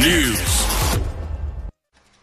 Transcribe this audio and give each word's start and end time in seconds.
News. 0.00 0.66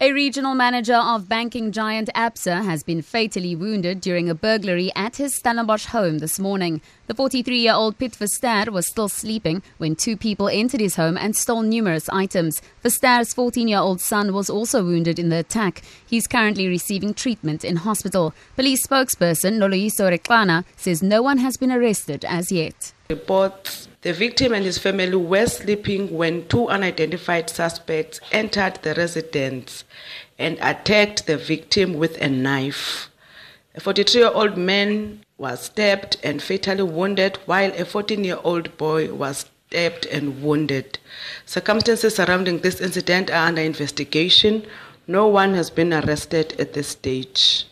A 0.00 0.12
regional 0.12 0.56
manager 0.56 0.96
of 0.96 1.28
banking 1.28 1.70
giant 1.70 2.10
Absa 2.12 2.64
has 2.64 2.82
been 2.82 3.02
fatally 3.02 3.54
wounded 3.54 4.00
during 4.00 4.28
a 4.28 4.34
burglary 4.34 4.90
at 4.96 5.18
his 5.18 5.36
Stellenbosch 5.36 5.84
home 5.86 6.18
this 6.18 6.40
morning. 6.40 6.80
The 7.06 7.14
43 7.14 7.56
year 7.56 7.74
old 7.74 7.96
Piet 7.96 8.14
Verster 8.14 8.70
was 8.70 8.88
still 8.88 9.08
sleeping 9.08 9.62
when 9.76 9.94
two 9.94 10.16
people 10.16 10.48
entered 10.48 10.80
his 10.80 10.96
home 10.96 11.16
and 11.16 11.36
stole 11.36 11.62
numerous 11.62 12.08
items. 12.08 12.60
Verster's 12.82 13.32
14 13.32 13.68
year 13.68 13.78
old 13.78 14.00
son 14.00 14.32
was 14.32 14.50
also 14.50 14.82
wounded 14.82 15.20
in 15.20 15.28
the 15.28 15.38
attack. 15.38 15.82
He's 16.04 16.26
currently 16.26 16.66
receiving 16.66 17.14
treatment 17.14 17.64
in 17.64 17.76
hospital. 17.76 18.34
Police 18.56 18.84
spokesperson 18.84 19.58
Noloyiso 19.58 20.10
Rwexana 20.10 20.64
says 20.76 21.00
no 21.00 21.22
one 21.22 21.38
has 21.38 21.56
been 21.56 21.70
arrested 21.70 22.24
as 22.24 22.50
yet. 22.50 22.92
Reports 23.08 23.87
the 24.02 24.12
victim 24.12 24.52
and 24.52 24.64
his 24.64 24.78
family 24.78 25.16
were 25.16 25.46
sleeping 25.46 26.16
when 26.16 26.46
two 26.48 26.68
unidentified 26.68 27.50
suspects 27.50 28.20
entered 28.30 28.76
the 28.82 28.94
residence 28.94 29.84
and 30.38 30.56
attacked 30.60 31.26
the 31.26 31.36
victim 31.36 31.94
with 31.94 32.20
a 32.20 32.28
knife. 32.28 33.10
A 33.74 33.80
43 33.80 34.20
year 34.20 34.30
old 34.32 34.56
man 34.56 35.24
was 35.36 35.62
stabbed 35.62 36.16
and 36.22 36.42
fatally 36.42 36.82
wounded, 36.82 37.38
while 37.46 37.72
a 37.72 37.84
14 37.84 38.24
year 38.24 38.38
old 38.42 38.76
boy 38.76 39.12
was 39.12 39.46
stabbed 39.68 40.06
and 40.06 40.42
wounded. 40.42 40.98
Circumstances 41.44 42.16
surrounding 42.16 42.58
this 42.58 42.80
incident 42.80 43.30
are 43.30 43.48
under 43.48 43.62
investigation. 43.62 44.64
No 45.06 45.26
one 45.26 45.54
has 45.54 45.70
been 45.70 45.92
arrested 45.92 46.54
at 46.60 46.72
this 46.72 46.88
stage. 46.88 47.66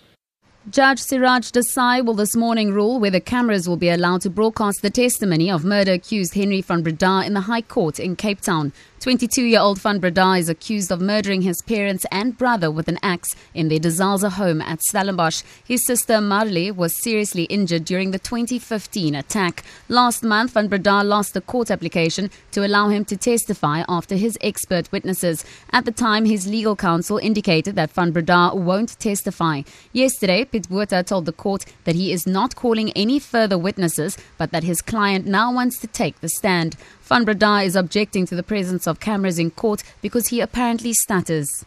Judge 0.69 0.99
Siraj 0.99 1.53
Desai 1.53 2.05
will 2.05 2.15
this 2.15 2.35
morning 2.35 2.73
rule 2.73 2.99
whether 2.99 3.21
cameras 3.21 3.69
will 3.69 3.77
be 3.77 3.89
allowed 3.89 4.23
to 4.23 4.31
broadcast 4.31 4.83
the 4.83 4.91
testimony 4.91 5.49
of 5.49 5.65
murder 5.65 5.93
accused 5.93 6.35
Henry 6.35 6.61
van 6.61 6.83
Breda 6.83 7.23
in 7.25 7.35
the 7.35 7.43
High 7.43 7.63
Court 7.63 8.01
in 8.01 8.17
Cape 8.17 8.41
Town. 8.41 8.73
22 9.07 9.45
year 9.45 9.61
old 9.61 9.79
Van 9.79 10.03
is 10.37 10.49
accused 10.49 10.91
of 10.91 11.01
murdering 11.01 11.43
his 11.43 11.63
parents 11.63 12.05
and 12.11 12.37
brother 12.37 12.73
with 12.73 12.89
an 12.89 12.99
axe 13.05 13.37
in 13.55 13.69
their 13.69 13.79
De 13.79 14.31
home 14.31 14.61
at 14.61 14.83
Stellenbosch. 14.83 15.45
His 15.65 15.87
sister 15.87 16.21
Marley 16.21 16.73
was 16.73 17.01
seriously 17.01 17.45
injured 17.45 17.85
during 17.85 18.11
the 18.11 18.19
2015 18.19 19.15
attack. 19.15 19.63
Last 19.89 20.25
month, 20.25 20.55
Van 20.55 20.69
lost 21.09 21.37
a 21.37 21.41
court 21.41 21.71
application 21.71 22.33
to 22.51 22.67
allow 22.67 22.89
him 22.89 23.05
to 23.05 23.17
testify 23.17 23.85
after 23.89 24.17
his 24.17 24.37
expert 24.41 24.91
witnesses. 24.91 25.45
At 25.71 25.85
the 25.85 25.93
time, 25.93 26.25
his 26.25 26.49
legal 26.49 26.75
counsel 26.75 27.19
indicated 27.19 27.77
that 27.77 27.93
Van 27.93 28.13
won't 28.13 28.99
testify. 28.99 29.63
Yesterday, 29.93 30.45
Piet 30.47 30.67
told 31.07 31.27
the 31.27 31.33
court 31.33 31.65
that 31.85 31.95
he 31.95 32.11
is 32.11 32.27
not 32.27 32.57
calling 32.57 32.91
any 32.97 33.21
further 33.21 33.57
witnesses, 33.57 34.19
but 34.37 34.51
that 34.51 34.65
his 34.65 34.83
client 34.83 35.27
now 35.27 35.53
wants 35.53 35.79
to 35.79 35.87
take 35.87 36.21
the 36.21 36.29
stand. 36.29 36.77
Van 37.07 37.25
Breda 37.25 37.61
is 37.63 37.77
objecting 37.77 38.27
to 38.27 38.35
the 38.35 38.43
presence 38.43 38.89
of 38.89 38.99
cameras 38.99 39.39
in 39.39 39.53
court 39.53 39.85
because 40.03 40.27
he 40.27 40.41
apparently 40.41 40.93
stutters. 40.93 41.65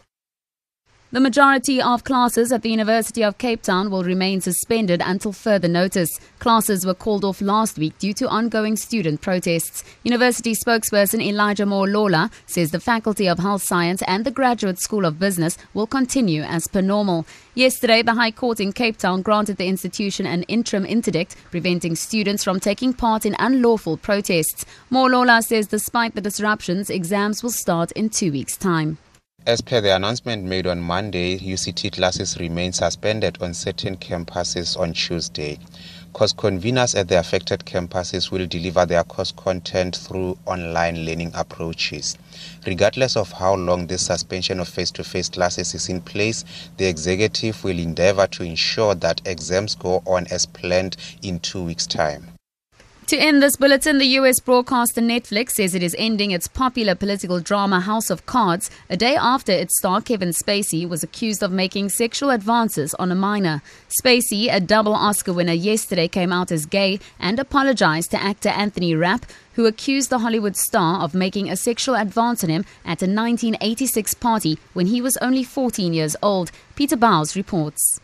The 1.12 1.18
majority 1.18 1.82
of 1.82 2.04
classes 2.04 2.52
at 2.52 2.62
the 2.62 2.70
University 2.70 3.24
of 3.24 3.36
Cape 3.36 3.62
Town 3.62 3.90
will 3.90 4.04
remain 4.04 4.40
suspended 4.40 5.02
until 5.04 5.32
further 5.32 5.66
notice. 5.66 6.20
Classes 6.38 6.86
were 6.86 6.94
called 6.94 7.24
off 7.24 7.40
last 7.40 7.78
week 7.78 7.98
due 7.98 8.14
to 8.14 8.28
ongoing 8.28 8.76
student 8.76 9.20
protests. 9.20 9.82
University 10.04 10.54
spokesperson 10.54 11.20
Elijah 11.20 11.64
Moholola 11.64 12.30
says 12.46 12.70
the 12.70 12.78
Faculty 12.78 13.28
of 13.28 13.40
Health 13.40 13.64
Science 13.64 14.02
and 14.06 14.24
the 14.24 14.30
Graduate 14.30 14.78
School 14.78 15.04
of 15.04 15.18
Business 15.18 15.58
will 15.74 15.88
continue 15.88 16.42
as 16.42 16.68
per 16.68 16.80
normal. 16.80 17.26
Yesterday, 17.56 18.02
the 18.02 18.14
High 18.14 18.30
Court 18.30 18.60
in 18.60 18.72
Cape 18.72 18.96
Town 18.96 19.20
granted 19.20 19.56
the 19.56 19.66
institution 19.66 20.26
an 20.26 20.44
interim 20.44 20.86
interdict 20.86 21.34
preventing 21.50 21.96
students 21.96 22.44
from 22.44 22.60
taking 22.60 22.92
part 22.92 23.26
in 23.26 23.34
unlawful 23.40 23.96
protests. 23.96 24.64
Moholola 24.92 25.42
says 25.42 25.66
despite 25.66 26.14
the 26.14 26.20
disruptions, 26.20 26.88
exams 26.88 27.42
will 27.42 27.50
start 27.50 27.90
in 27.92 28.10
two 28.10 28.30
weeks' 28.30 28.56
time. 28.56 28.98
As 29.46 29.62
per 29.62 29.80
the 29.80 29.96
announcement 29.96 30.44
made 30.44 30.66
on 30.66 30.82
Monday, 30.82 31.38
UCT 31.38 31.92
classes 31.92 32.36
remain 32.38 32.74
suspended 32.74 33.38
on 33.40 33.54
certain 33.54 33.96
campuses 33.96 34.78
on 34.78 34.92
Tuesday. 34.92 35.58
Course 36.12 36.34
conveners 36.34 36.94
at 36.94 37.08
the 37.08 37.18
affected 37.18 37.60
campuses 37.60 38.30
will 38.30 38.46
deliver 38.46 38.84
their 38.84 39.02
course 39.02 39.32
content 39.32 39.96
through 39.96 40.36
online 40.44 41.06
learning 41.06 41.32
approaches. 41.34 42.18
Regardless 42.66 43.16
of 43.16 43.32
how 43.32 43.54
long 43.54 43.86
this 43.86 44.04
suspension 44.04 44.60
of 44.60 44.68
face 44.68 44.90
to 44.90 45.02
face 45.02 45.30
classes 45.30 45.74
is 45.74 45.88
in 45.88 46.02
place, 46.02 46.44
the 46.76 46.86
executive 46.86 47.64
will 47.64 47.78
endeavor 47.78 48.26
to 48.26 48.42
ensure 48.42 48.94
that 48.96 49.22
exams 49.24 49.74
go 49.74 50.02
on 50.06 50.26
as 50.26 50.44
planned 50.44 50.98
in 51.22 51.40
two 51.40 51.62
weeks' 51.62 51.86
time. 51.86 52.30
To 53.10 53.18
end 53.18 53.42
this 53.42 53.56
bulletin, 53.56 53.98
the 53.98 54.06
US 54.20 54.38
broadcaster 54.38 55.00
Netflix 55.00 55.54
says 55.54 55.74
it 55.74 55.82
is 55.82 55.96
ending 55.98 56.30
its 56.30 56.46
popular 56.46 56.94
political 56.94 57.40
drama 57.40 57.80
House 57.80 58.08
of 58.08 58.24
Cards 58.24 58.70
a 58.88 58.96
day 58.96 59.16
after 59.16 59.50
its 59.50 59.76
star 59.76 60.00
Kevin 60.00 60.28
Spacey 60.28 60.88
was 60.88 61.02
accused 61.02 61.42
of 61.42 61.50
making 61.50 61.88
sexual 61.88 62.30
advances 62.30 62.94
on 63.00 63.10
a 63.10 63.16
minor. 63.16 63.62
Spacey, 63.88 64.48
a 64.48 64.60
double 64.60 64.94
Oscar 64.94 65.32
winner, 65.32 65.52
yesterday 65.52 66.06
came 66.06 66.32
out 66.32 66.52
as 66.52 66.66
gay 66.66 67.00
and 67.18 67.40
apologized 67.40 68.12
to 68.12 68.22
actor 68.22 68.50
Anthony 68.50 68.94
Rapp, 68.94 69.26
who 69.54 69.66
accused 69.66 70.08
the 70.10 70.20
Hollywood 70.20 70.54
star 70.54 71.00
of 71.00 71.12
making 71.12 71.50
a 71.50 71.56
sexual 71.56 71.96
advance 71.96 72.44
on 72.44 72.50
him 72.50 72.64
at 72.84 73.02
a 73.02 73.10
1986 73.10 74.14
party 74.14 74.56
when 74.72 74.86
he 74.86 75.02
was 75.02 75.16
only 75.16 75.42
14 75.42 75.92
years 75.92 76.14
old. 76.22 76.52
Peter 76.76 76.96
Bowles 76.96 77.34
reports. 77.34 77.98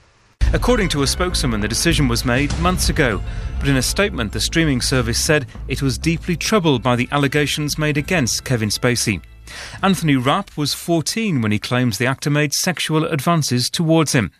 According 0.56 0.88
to 0.88 1.02
a 1.02 1.06
spokeswoman, 1.06 1.60
the 1.60 1.68
decision 1.68 2.08
was 2.08 2.24
made 2.24 2.58
months 2.60 2.88
ago, 2.88 3.22
but 3.58 3.68
in 3.68 3.76
a 3.76 3.82
statement, 3.82 4.32
the 4.32 4.40
streaming 4.40 4.80
service 4.80 5.22
said 5.22 5.46
it 5.68 5.82
was 5.82 5.98
deeply 5.98 6.34
troubled 6.34 6.82
by 6.82 6.96
the 6.96 7.06
allegations 7.12 7.76
made 7.76 7.98
against 7.98 8.44
Kevin 8.44 8.70
Spacey. 8.70 9.20
Anthony 9.82 10.16
Rapp 10.16 10.56
was 10.56 10.72
14 10.72 11.42
when 11.42 11.52
he 11.52 11.58
claims 11.58 11.98
the 11.98 12.06
actor 12.06 12.30
made 12.30 12.54
sexual 12.54 13.04
advances 13.04 13.68
towards 13.68 14.12
him. 14.12 14.32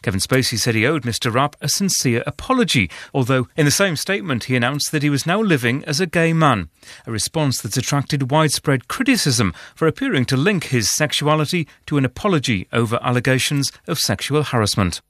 Kevin 0.00 0.20
Spacey 0.20 0.56
said 0.56 0.76
he 0.76 0.86
owed 0.86 1.02
Mr. 1.02 1.34
Rapp 1.34 1.56
a 1.60 1.68
sincere 1.68 2.22
apology, 2.24 2.88
although 3.12 3.48
in 3.56 3.64
the 3.64 3.72
same 3.72 3.96
statement 3.96 4.44
he 4.44 4.54
announced 4.54 4.92
that 4.92 5.02
he 5.02 5.10
was 5.10 5.26
now 5.26 5.40
living 5.40 5.84
as 5.86 5.98
a 5.98 6.06
gay 6.06 6.32
man, 6.32 6.68
a 7.04 7.10
response 7.10 7.60
that's 7.60 7.76
attracted 7.76 8.30
widespread 8.30 8.86
criticism 8.86 9.52
for 9.74 9.88
appearing 9.88 10.24
to 10.26 10.36
link 10.36 10.66
his 10.66 10.88
sexuality 10.88 11.66
to 11.86 11.98
an 11.98 12.04
apology 12.04 12.68
over 12.72 13.00
allegations 13.02 13.72
of 13.88 13.98
sexual 13.98 14.44
harassment. 14.44 15.00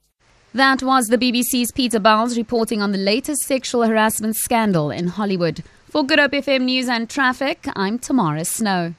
That 0.55 0.81
was 0.81 1.09
the 1.09 1.17
BBC's 1.17 1.73
Peter 1.73 1.99
Bowles 1.99 2.37
reporting 2.37 2.81
on 2.81 2.93
the 2.93 2.97
latest 2.97 3.41
sexual 3.41 3.83
harassment 3.83 4.37
scandal 4.37 4.89
in 4.89 5.07
Hollywood. 5.07 5.65
For 5.89 6.01
Good 6.01 6.17
Hope 6.17 6.31
FM 6.31 6.61
News 6.61 6.87
and 6.87 7.09
Traffic, 7.09 7.67
I'm 7.75 7.99
Tamara 7.99 8.45
Snow. 8.45 8.93